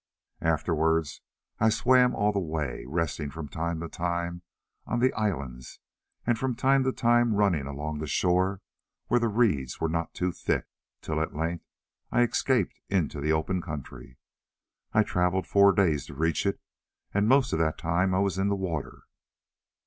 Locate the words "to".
3.81-3.87, 6.85-6.91, 16.07-16.15